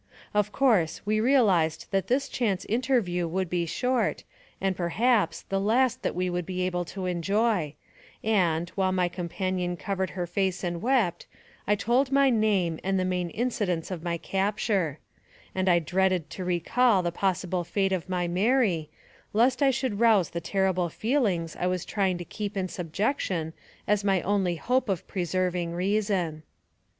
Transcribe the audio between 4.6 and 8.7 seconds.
perhaps, the last that we would be able to enjoy, and,